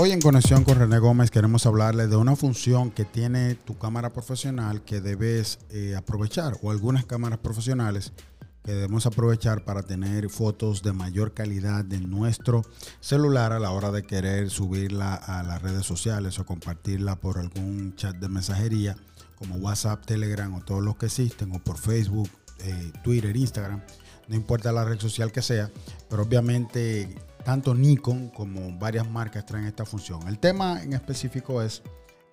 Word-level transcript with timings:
Hoy 0.00 0.12
en 0.12 0.20
Conexión 0.20 0.62
con 0.62 0.78
René 0.78 1.00
Gómez 1.00 1.32
queremos 1.32 1.66
hablarle 1.66 2.06
de 2.06 2.14
una 2.14 2.36
función 2.36 2.92
que 2.92 3.04
tiene 3.04 3.56
tu 3.56 3.76
cámara 3.78 4.12
profesional 4.12 4.84
que 4.84 5.00
debes 5.00 5.58
eh, 5.70 5.96
aprovechar 5.96 6.56
o 6.62 6.70
algunas 6.70 7.04
cámaras 7.04 7.40
profesionales 7.40 8.12
que 8.62 8.74
debemos 8.74 9.06
aprovechar 9.06 9.64
para 9.64 9.82
tener 9.82 10.30
fotos 10.30 10.84
de 10.84 10.92
mayor 10.92 11.34
calidad 11.34 11.84
de 11.84 11.98
nuestro 11.98 12.62
celular 13.00 13.52
a 13.52 13.58
la 13.58 13.72
hora 13.72 13.90
de 13.90 14.04
querer 14.04 14.50
subirla 14.50 15.14
a 15.14 15.42
las 15.42 15.62
redes 15.62 15.84
sociales 15.84 16.38
o 16.38 16.46
compartirla 16.46 17.16
por 17.16 17.38
algún 17.38 17.96
chat 17.96 18.14
de 18.14 18.28
mensajería 18.28 18.96
como 19.34 19.56
WhatsApp, 19.56 20.06
Telegram 20.06 20.54
o 20.54 20.60
todos 20.60 20.80
los 20.80 20.94
que 20.94 21.06
existen 21.06 21.50
o 21.56 21.58
por 21.58 21.76
Facebook, 21.76 22.30
eh, 22.60 22.92
Twitter, 23.02 23.36
Instagram. 23.36 23.82
No 24.28 24.36
importa 24.36 24.70
la 24.70 24.84
red 24.84 25.00
social 25.00 25.32
que 25.32 25.42
sea, 25.42 25.72
pero 26.08 26.22
obviamente 26.22 27.16
tanto 27.44 27.74
Nikon 27.74 28.28
como 28.30 28.76
varias 28.78 29.08
marcas 29.08 29.46
traen 29.46 29.66
esta 29.66 29.84
función. 29.84 30.26
El 30.28 30.38
tema 30.38 30.82
en 30.82 30.92
específico 30.92 31.62
es 31.62 31.82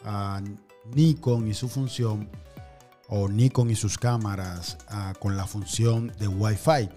uh, 0.05 0.41
Nikon 0.93 1.47
y 1.47 1.53
su 1.53 1.69
función, 1.69 2.29
o 3.07 3.27
Nikon 3.27 3.69
y 3.71 3.75
sus 3.75 3.97
cámaras 3.97 4.77
uh, 4.91 5.17
con 5.19 5.37
la 5.37 5.45
función 5.45 6.11
de 6.19 6.27
Wi-Fi. 6.27 6.89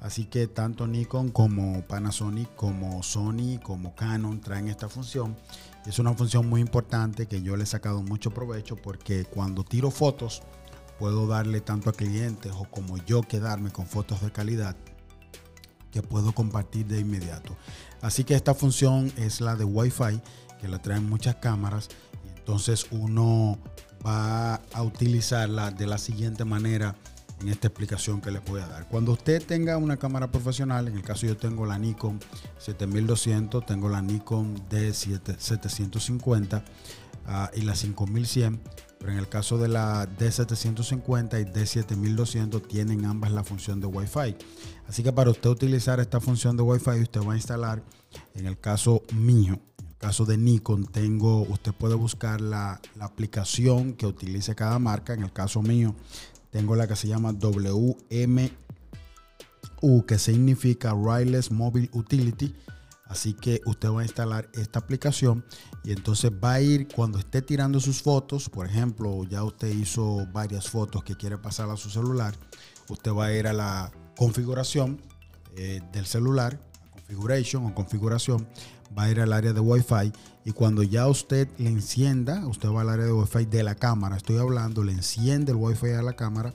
Así 0.00 0.26
que 0.26 0.46
tanto 0.46 0.86
Nikon 0.86 1.30
como 1.30 1.82
Panasonic, 1.86 2.54
como 2.54 3.02
Sony, 3.02 3.58
como 3.62 3.94
Canon 3.94 4.40
traen 4.40 4.68
esta 4.68 4.88
función. 4.88 5.36
Es 5.86 5.98
una 5.98 6.14
función 6.14 6.48
muy 6.48 6.60
importante 6.60 7.26
que 7.26 7.42
yo 7.42 7.56
le 7.56 7.64
he 7.64 7.66
sacado 7.66 8.02
mucho 8.02 8.32
provecho 8.32 8.76
porque 8.76 9.24
cuando 9.24 9.64
tiro 9.64 9.90
fotos 9.90 10.42
puedo 10.98 11.26
darle 11.26 11.60
tanto 11.60 11.90
a 11.90 11.92
clientes 11.92 12.52
o 12.56 12.64
como 12.64 12.96
yo 13.04 13.22
quedarme 13.22 13.70
con 13.70 13.86
fotos 13.86 14.20
de 14.20 14.30
calidad 14.30 14.76
que 15.96 16.02
puedo 16.02 16.32
compartir 16.32 16.86
de 16.86 17.00
inmediato. 17.00 17.56
Así 18.02 18.22
que 18.22 18.34
esta 18.34 18.52
función 18.52 19.10
es 19.16 19.40
la 19.40 19.56
de 19.56 19.64
Wi-Fi, 19.64 20.20
que 20.60 20.68
la 20.68 20.82
traen 20.82 21.08
muchas 21.08 21.36
cámaras. 21.36 21.88
Entonces 22.36 22.86
uno 22.90 23.56
va 24.04 24.56
a 24.74 24.82
utilizarla 24.82 25.70
de 25.70 25.86
la 25.86 25.96
siguiente 25.96 26.44
manera 26.44 26.96
en 27.40 27.48
esta 27.48 27.68
explicación 27.68 28.20
que 28.20 28.30
les 28.30 28.44
voy 28.44 28.60
a 28.60 28.66
dar. 28.66 28.86
Cuando 28.88 29.12
usted 29.12 29.42
tenga 29.42 29.78
una 29.78 29.96
cámara 29.96 30.30
profesional, 30.30 30.86
en 30.88 30.96
el 30.96 31.02
caso 31.02 31.26
yo 31.26 31.38
tengo 31.38 31.64
la 31.64 31.78
Nikon 31.78 32.20
7200, 32.58 33.64
tengo 33.64 33.88
la 33.88 34.02
Nikon 34.02 34.68
D750 34.68 36.62
uh, 36.62 37.58
y 37.58 37.62
la 37.62 37.74
5100, 37.74 38.60
pero 38.98 39.12
en 39.12 39.18
el 39.18 39.28
caso 39.28 39.58
de 39.58 39.68
la 39.68 40.08
D750 40.18 41.40
y 41.40 41.44
D7200 41.44 42.66
tienen 42.66 43.04
ambas 43.04 43.30
la 43.30 43.44
función 43.44 43.80
de 43.80 43.86
Wi-Fi. 43.86 44.36
Así 44.88 45.02
que 45.02 45.12
para 45.12 45.30
usted 45.30 45.50
utilizar 45.50 46.00
esta 46.00 46.20
función 46.20 46.56
de 46.56 46.62
Wi-Fi, 46.62 47.02
usted 47.02 47.20
va 47.22 47.34
a 47.34 47.36
instalar, 47.36 47.82
en 48.34 48.46
el 48.46 48.58
caso 48.58 49.02
mío, 49.14 49.60
en 49.78 49.86
el 49.88 49.96
caso 49.96 50.24
de 50.24 50.38
Nikon, 50.38 50.86
tengo, 50.86 51.42
usted 51.42 51.72
puede 51.72 51.94
buscar 51.94 52.40
la, 52.40 52.80
la 52.96 53.04
aplicación 53.04 53.92
que 53.94 54.06
utilice 54.06 54.54
cada 54.54 54.78
marca. 54.78 55.14
En 55.14 55.22
el 55.22 55.32
caso 55.32 55.62
mío, 55.62 55.94
tengo 56.50 56.74
la 56.74 56.88
que 56.88 56.96
se 56.96 57.08
llama 57.08 57.32
WMU, 57.32 57.96
que 60.06 60.18
significa 60.18 60.94
Wireless 60.94 61.50
Mobile 61.50 61.90
Utility. 61.92 62.54
Así 63.08 63.34
que 63.34 63.60
usted 63.66 63.88
va 63.90 64.00
a 64.00 64.04
instalar 64.04 64.48
esta 64.54 64.80
aplicación 64.80 65.44
y 65.84 65.92
entonces 65.92 66.32
va 66.32 66.54
a 66.54 66.60
ir 66.60 66.88
cuando 66.88 67.18
esté 67.18 67.40
tirando 67.40 67.78
sus 67.78 68.02
fotos, 68.02 68.48
por 68.48 68.66
ejemplo, 68.66 69.22
ya 69.24 69.44
usted 69.44 69.68
hizo 69.68 70.26
varias 70.32 70.68
fotos 70.68 71.04
que 71.04 71.14
quiere 71.14 71.38
pasar 71.38 71.70
a 71.70 71.76
su 71.76 71.88
celular, 71.88 72.34
usted 72.88 73.12
va 73.12 73.26
a 73.26 73.32
ir 73.32 73.46
a 73.46 73.52
la 73.52 73.92
configuración 74.16 75.00
eh, 75.56 75.80
del 75.92 76.06
celular, 76.06 76.58
configuration 76.92 77.64
o 77.66 77.74
configuración, 77.74 78.48
va 78.96 79.04
a 79.04 79.10
ir 79.10 79.20
al 79.20 79.32
área 79.32 79.52
de 79.52 79.60
Wi-Fi 79.60 80.12
y 80.44 80.50
cuando 80.50 80.82
ya 80.82 81.06
usted 81.06 81.48
le 81.58 81.70
encienda, 81.70 82.44
usted 82.46 82.68
va 82.70 82.80
al 82.80 82.88
área 82.88 83.04
de 83.06 83.12
Wi-Fi 83.12 83.44
de 83.46 83.62
la 83.62 83.76
cámara, 83.76 84.16
estoy 84.16 84.38
hablando, 84.38 84.82
le 84.82 84.92
enciende 84.92 85.52
el 85.52 85.58
Wi-Fi 85.58 85.90
a 85.90 86.02
la 86.02 86.14
cámara, 86.14 86.54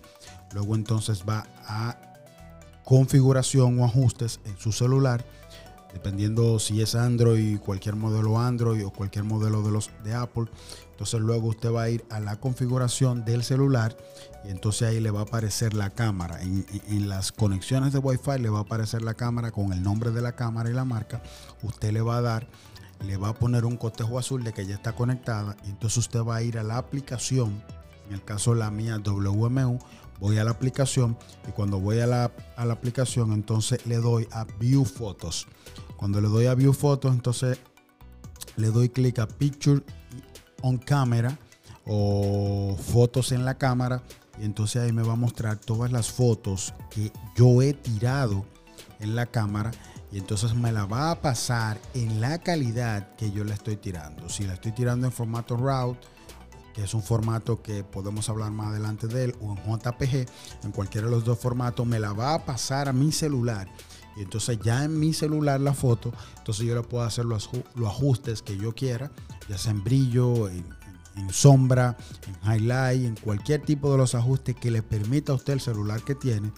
luego 0.53 0.75
entonces 0.75 1.23
va 1.27 1.47
a 1.65 1.97
configuración 2.83 3.79
o 3.79 3.85
ajustes 3.85 4.41
en 4.43 4.57
su 4.57 4.73
celular 4.73 5.23
dependiendo 5.93 6.59
si 6.59 6.81
es 6.81 6.95
Android, 6.95 7.59
cualquier 7.59 7.95
modelo 7.95 8.39
Android 8.39 8.85
o 8.85 8.91
cualquier 8.91 9.23
modelo 9.23 9.61
de 9.61 9.71
los 9.71 9.89
de 10.03 10.13
Apple. 10.13 10.45
Entonces 10.91 11.19
luego 11.19 11.47
usted 11.47 11.71
va 11.71 11.83
a 11.83 11.89
ir 11.89 12.05
a 12.09 12.19
la 12.19 12.35
configuración 12.35 13.25
del 13.25 13.43
celular 13.43 13.97
y 14.45 14.49
entonces 14.49 14.89
ahí 14.89 14.99
le 14.99 15.11
va 15.11 15.21
a 15.21 15.23
aparecer 15.23 15.73
la 15.73 15.89
cámara. 15.89 16.41
En, 16.41 16.65
en, 16.87 17.09
las 17.09 17.31
conexiones 17.31 17.93
de 17.93 17.99
Wi-Fi 17.99 18.39
le 18.39 18.49
va 18.49 18.59
a 18.59 18.61
aparecer 18.61 19.01
la 19.01 19.15
cámara 19.15 19.51
con 19.51 19.73
el 19.73 19.81
nombre 19.81 20.11
de 20.11 20.21
la 20.21 20.33
cámara 20.33 20.69
y 20.69 20.73
la 20.73 20.85
marca. 20.85 21.21
Usted 21.63 21.91
le 21.91 22.01
va 22.01 22.17
a 22.17 22.21
dar, 22.21 22.47
le 23.05 23.17
va 23.17 23.29
a 23.29 23.33
poner 23.33 23.65
un 23.65 23.77
cotejo 23.77 24.19
azul 24.19 24.43
de 24.43 24.53
que 24.53 24.65
ya 24.65 24.75
está 24.75 24.93
conectada. 24.93 25.57
Y 25.65 25.69
entonces 25.69 25.97
usted 25.97 26.21
va 26.21 26.35
a 26.37 26.43
ir 26.43 26.59
a 26.59 26.63
la 26.63 26.77
aplicación, 26.77 27.63
en 28.11 28.15
el 28.15 28.25
caso 28.25 28.53
la 28.53 28.69
mía 28.71 28.97
WMU, 28.97 29.79
voy 30.19 30.37
a 30.37 30.43
la 30.43 30.51
aplicación 30.51 31.17
y 31.47 31.51
cuando 31.51 31.79
voy 31.79 32.01
a 32.01 32.07
la, 32.07 32.29
a 32.57 32.65
la 32.65 32.73
aplicación 32.73 33.31
entonces 33.31 33.85
le 33.85 33.95
doy 33.95 34.27
a 34.31 34.43
View 34.59 34.83
Photos. 34.83 35.47
Cuando 35.95 36.19
le 36.19 36.27
doy 36.27 36.47
a 36.47 36.53
View 36.53 36.73
Photos 36.73 37.13
entonces 37.13 37.57
le 38.57 38.67
doy 38.67 38.89
clic 38.89 39.19
a 39.19 39.27
Picture 39.29 39.81
on 40.61 40.77
Camera 40.77 41.39
o 41.85 42.75
fotos 42.77 43.31
en 43.31 43.45
la 43.45 43.57
cámara 43.57 44.03
y 44.41 44.43
entonces 44.43 44.81
ahí 44.81 44.91
me 44.91 45.03
va 45.03 45.13
a 45.13 45.15
mostrar 45.15 45.55
todas 45.55 45.89
las 45.93 46.11
fotos 46.11 46.73
que 46.89 47.13
yo 47.37 47.61
he 47.61 47.73
tirado 47.73 48.45
en 48.99 49.15
la 49.15 49.25
cámara 49.25 49.71
y 50.11 50.17
entonces 50.17 50.53
me 50.53 50.73
la 50.73 50.85
va 50.85 51.11
a 51.11 51.21
pasar 51.21 51.79
en 51.93 52.19
la 52.19 52.39
calidad 52.39 53.15
que 53.15 53.31
yo 53.31 53.45
la 53.45 53.53
estoy 53.53 53.77
tirando. 53.77 54.27
Si 54.27 54.43
la 54.43 54.55
estoy 54.55 54.73
tirando 54.73 55.07
en 55.07 55.13
formato 55.13 55.55
RAW, 55.55 55.95
que 56.73 56.83
es 56.83 56.93
un 56.93 57.03
formato 57.03 57.61
que 57.61 57.83
podemos 57.83 58.29
hablar 58.29 58.51
más 58.51 58.67
adelante 58.67 59.07
de 59.07 59.25
él, 59.25 59.35
o 59.41 59.55
en 59.55 59.57
JPG, 59.57 60.27
en 60.63 60.71
cualquiera 60.71 61.07
de 61.07 61.11
los 61.11 61.25
dos 61.25 61.39
formatos, 61.39 61.85
me 61.85 61.99
la 61.99 62.13
va 62.13 62.33
a 62.33 62.45
pasar 62.45 62.89
a 62.89 62.93
mi 62.93 63.11
celular. 63.11 63.67
Y 64.17 64.21
entonces 64.21 64.59
ya 64.63 64.83
en 64.83 64.99
mi 64.99 65.13
celular 65.13 65.61
la 65.61 65.73
foto, 65.73 66.11
entonces 66.37 66.65
yo 66.65 66.75
le 66.75 66.81
puedo 66.81 67.03
hacer 67.03 67.25
los, 67.25 67.49
los 67.75 67.89
ajustes 67.89 68.41
que 68.41 68.57
yo 68.57 68.73
quiera, 68.73 69.11
ya 69.47 69.57
sea 69.57 69.71
en 69.71 69.83
brillo, 69.83 70.49
en, 70.49 70.65
en, 71.15 71.29
sombra, 71.31 71.97
en 72.27 72.53
highlight, 72.53 73.05
en 73.05 73.15
cualquier 73.15 73.61
tipo 73.61 73.91
de 73.91 73.97
los 73.97 74.15
ajustes 74.15 74.55
que 74.55 74.71
le 74.71 74.83
permita 74.83 75.31
a 75.31 75.35
usted 75.35 75.53
el 75.53 75.61
celular 75.61 76.03
que 76.03 76.15
tiene. 76.15 76.51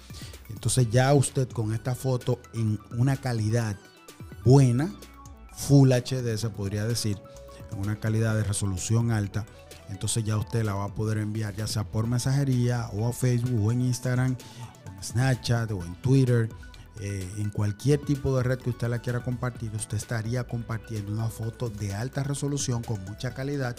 Entonces 0.50 0.90
ya 0.90 1.13
usted 1.13 1.47
con 1.50 1.74
esta 1.74 1.95
foto 1.95 2.40
en 2.53 2.80
una 2.97 3.18
calidad 3.18 3.78
buena, 4.44 4.91
Full 5.56 5.91
HD 5.91 6.38
se 6.38 6.50
podría 6.50 6.85
decir, 6.85 7.18
en 7.72 7.80
una 7.80 8.00
calidad 8.00 8.35
de 8.35 8.44
resolución 8.44 9.12
alta, 9.12 9.45
entonces 9.94 10.24
ya 10.24 10.38
usted 10.38 10.64
la 10.64 10.74
va 10.74 10.86
a 10.86 10.96
poder 10.96 11.20
enviar 11.20 11.56
ya 11.56 11.68
sea 11.68 11.84
por 11.84 12.08
mensajería 12.08 12.90
o 12.94 13.08
a 13.08 13.14
Facebook 13.14 13.66
o 13.66 13.72
en 13.72 13.81
Instagram, 13.81 14.36
en 14.88 15.04
Snapchat 15.04 15.72
o 15.72 15.84
en 15.84 15.96
Twitter. 15.96 16.50
Eh, 17.00 17.28
en 17.38 17.50
cualquier 17.50 18.00
tipo 18.00 18.38
de 18.38 18.44
red 18.44 18.59
que 18.59 18.70
usted 18.70 18.88
la 18.88 19.00
quiera 19.00 19.24
compartir, 19.24 19.72
usted 19.76 19.98
estaría 19.98 20.44
compartiendo 20.44 21.12
una 21.12 21.28
foto 21.28 21.70
de 21.70 21.94
alta 21.94 22.24
resolución 22.24 22.84
con 22.84 23.04
mucha 23.06 23.34
calidad 23.34 23.76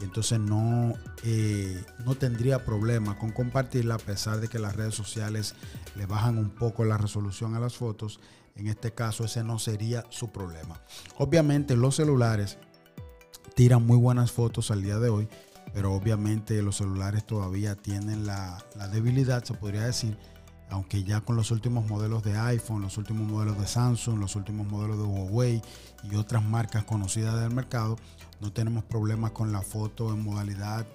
y 0.00 0.04
entonces 0.04 0.38
no, 0.38 0.94
eh, 1.24 1.84
no 2.04 2.14
tendría 2.14 2.64
problema 2.64 3.18
con 3.18 3.32
compartirla 3.32 3.94
a 3.94 3.98
pesar 3.98 4.40
de 4.40 4.48
que 4.48 4.58
las 4.58 4.76
redes 4.76 4.94
sociales 4.94 5.54
le 5.96 6.06
bajan 6.06 6.38
un 6.38 6.50
poco 6.50 6.84
la 6.84 6.98
resolución 6.98 7.54
a 7.54 7.60
las 7.60 7.74
fotos. 7.74 8.20
En 8.54 8.68
este 8.68 8.92
caso 8.92 9.24
ese 9.24 9.42
no 9.42 9.58
sería 9.58 10.04
su 10.10 10.30
problema. 10.30 10.80
Obviamente 11.18 11.76
los 11.76 11.96
celulares 11.96 12.58
tiran 13.56 13.86
muy 13.86 13.96
buenas 13.96 14.32
fotos 14.32 14.70
al 14.70 14.82
día 14.82 14.98
de 14.98 15.08
hoy, 15.08 15.28
pero 15.72 15.94
obviamente 15.94 16.60
los 16.60 16.76
celulares 16.76 17.26
todavía 17.26 17.74
tienen 17.74 18.26
la, 18.26 18.62
la, 18.76 18.86
debilidad, 18.88 19.44
se 19.44 19.54
podría 19.54 19.86
decir, 19.86 20.18
aunque 20.68 21.04
ya 21.04 21.22
con 21.22 21.36
los 21.36 21.50
últimos 21.50 21.88
modelos 21.88 22.22
de 22.22 22.36
iPhone, 22.36 22.82
los 22.82 22.98
últimos 22.98 23.26
modelos 23.26 23.58
de 23.58 23.66
Samsung, 23.66 24.20
los 24.20 24.36
últimos 24.36 24.66
modelos 24.66 24.98
de 24.98 25.04
Huawei 25.04 25.62
y 26.04 26.16
otras 26.16 26.44
marcas 26.44 26.84
conocidas 26.84 27.40
del 27.40 27.50
mercado, 27.50 27.96
no 28.42 28.52
tenemos 28.52 28.84
problemas 28.84 29.30
con 29.30 29.52
la 29.52 29.62
foto 29.62 30.12
en 30.12 30.22
modalidad 30.22 30.86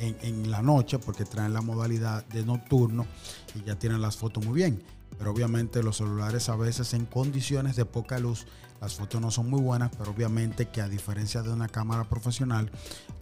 en, 0.00 0.18
en, 0.20 0.50
la 0.50 0.60
noche 0.60 0.98
porque 0.98 1.24
traen 1.24 1.54
la 1.54 1.62
modalidad 1.62 2.26
de 2.26 2.44
nocturno 2.44 3.06
y 3.54 3.64
ya 3.64 3.78
tienen 3.78 4.02
las 4.02 4.18
fotos 4.18 4.44
muy 4.44 4.54
bien. 4.54 4.82
Pero 5.16 5.30
obviamente 5.30 5.82
los 5.82 5.96
celulares 5.96 6.50
a 6.50 6.56
veces 6.56 6.92
en 6.92 7.06
condiciones 7.06 7.74
de 7.76 7.86
poca 7.86 8.18
luz 8.18 8.46
las 8.80 8.94
fotos 8.94 9.20
no 9.20 9.30
son 9.30 9.50
muy 9.50 9.60
buenas, 9.60 9.90
pero 9.96 10.10
obviamente 10.10 10.68
que 10.68 10.80
a 10.80 10.88
diferencia 10.88 11.42
de 11.42 11.50
una 11.50 11.68
cámara 11.68 12.04
profesional, 12.04 12.70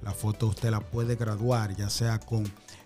la 0.03 0.13
foto 0.13 0.47
usted 0.47 0.71
la 0.71 0.81
puede 0.81 1.17
graduar, 1.17 1.75
ya 1.75 1.91
sea 1.91 2.21
con 2.21 2.45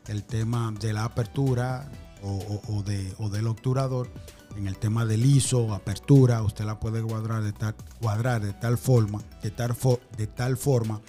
el 0.09 0.25
tema 0.25 0.73
de 0.81 0.93
la 0.93 1.05
apertura 1.05 1.91
o, 2.23 2.83
de, 2.83 3.15
o 3.19 3.29
del 3.29 3.47
obturador, 3.49 4.09
en 4.57 4.67
el 4.67 4.77
tema 4.77 5.05
del 5.05 5.25
ISO, 5.25 5.75
apertura, 5.75 6.43
usted 6.43 6.65
la 6.65 6.79
puede 6.79 7.03
cuadrar 7.03 7.43
de 7.43 7.53
tal, 7.53 7.75
cuadrar 8.01 8.43
de 8.43 8.53
tal 8.53 8.79
forma, 8.79 9.23
de 9.43 9.51
tal, 9.51 9.75
de 10.17 10.27
tal 10.27 10.57
forma 10.57 11.01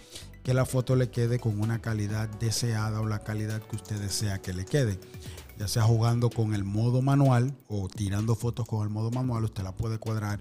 que 0.44 0.54
la 0.54 0.65
foto 0.65 0.95
le 0.95 1.10
quede 1.10 1.39
con 1.39 1.60
una 1.60 1.80
calidad 1.80 2.27
deseada 2.39 3.00
o 3.00 3.07
la 3.07 3.19
calidad 3.19 3.62
que 3.62 3.75
usted 3.75 4.00
desea 4.00 4.42
que 4.42 4.54
le 4.54 4.65
quede. 4.65 5.00
Ya 5.57 5.68
sea 5.68 5.83
jugando 5.83 6.30
con 6.30 6.54
el 6.54 6.63
modo 6.63 7.01
manual 7.01 7.56
o 7.68 7.88
tirando 7.88 8.36
fotos 8.36 8.68
con 8.68 8.83
el 8.83 8.89
modo 8.89 9.12
manual, 9.12 9.44
usted 9.45 9.63
la 9.63 9.71
puede 9.71 10.00
cuadrar 10.00 10.39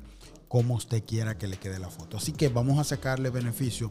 como 0.52 0.75
usted 0.75 1.02
quiera 1.02 1.38
que 1.38 1.46
le 1.46 1.56
quede 1.56 1.78
la 1.78 1.88
foto. 1.88 2.19
Así 2.19 2.32
que 2.32 2.50
vamos 2.50 2.78
a 2.78 2.84
sacarle 2.84 3.31
beneficio 3.31 3.90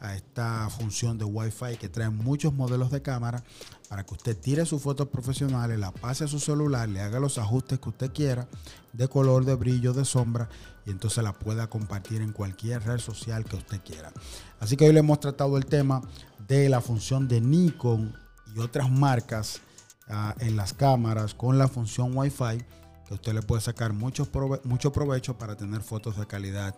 a 0.00 0.14
esta 0.14 0.68
función 0.68 1.16
de 1.16 1.24
Wi-Fi 1.24 1.78
que 1.80 1.88
trae 1.88 2.10
muchos 2.10 2.52
modelos 2.52 2.90
de 2.90 3.00
cámara 3.00 3.42
para 3.88 4.04
que 4.04 4.12
usted 4.12 4.36
tire 4.36 4.66
sus 4.66 4.82
fotos 4.82 5.08
profesionales, 5.08 5.78
la 5.78 5.92
pase 5.92 6.24
a 6.24 6.28
su 6.28 6.40
celular, 6.40 6.90
le 6.90 7.00
haga 7.00 7.20
los 7.20 7.38
ajustes 7.38 7.80
que 7.80 7.88
usted 7.88 8.12
quiera 8.12 8.46
de 8.92 9.08
color, 9.08 9.46
de 9.46 9.54
brillo, 9.54 9.94
de 9.94 10.04
sombra 10.04 10.50
y 10.84 10.90
entonces 10.90 11.24
la 11.24 11.32
pueda 11.32 11.70
compartir 11.70 12.20
en 12.20 12.34
cualquier 12.34 12.84
red 12.84 12.98
social 12.98 13.46
que 13.46 13.56
usted 13.56 13.80
quiera. 13.82 14.12
Así 14.60 14.76
que 14.76 14.84
hoy 14.84 14.92
le 14.92 14.98
hemos 14.98 15.20
tratado 15.20 15.56
el 15.56 15.64
tema 15.64 16.02
de 16.46 16.68
la 16.68 16.82
función 16.82 17.28
de 17.28 17.40
Nikon 17.40 18.14
y 18.54 18.60
otras 18.60 18.90
marcas 18.90 19.62
uh, 20.10 20.38
en 20.38 20.54
las 20.54 20.74
cámaras 20.74 21.32
con 21.32 21.56
la 21.56 21.66
función 21.66 22.14
Wi-Fi 22.14 22.62
que 23.06 23.14
usted 23.14 23.34
le 23.34 23.42
puede 23.42 23.62
sacar 23.62 23.92
mucho, 23.92 24.28
mucho 24.64 24.92
provecho 24.92 25.36
para 25.36 25.56
tener 25.56 25.82
fotos 25.82 26.16
de 26.16 26.26
calidad 26.26 26.74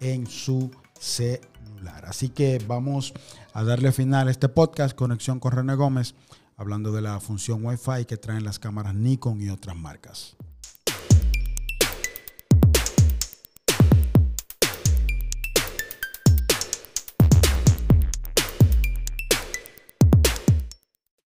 en 0.00 0.26
su 0.26 0.70
celular. 0.98 2.04
Así 2.06 2.28
que 2.28 2.62
vamos 2.66 3.12
a 3.52 3.62
darle 3.64 3.92
final 3.92 4.28
a 4.28 4.30
este 4.30 4.48
podcast, 4.48 4.96
Conexión 4.96 5.40
con 5.40 5.52
René 5.52 5.74
Gómez, 5.74 6.14
hablando 6.56 6.92
de 6.92 7.02
la 7.02 7.20
función 7.20 7.64
Wi-Fi 7.64 8.04
que 8.06 8.16
traen 8.16 8.44
las 8.44 8.58
cámaras 8.58 8.94
Nikon 8.94 9.40
y 9.40 9.50
otras 9.50 9.76
marcas. 9.76 10.36